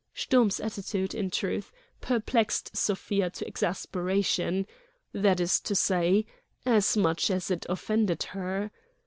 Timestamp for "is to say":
5.39-6.25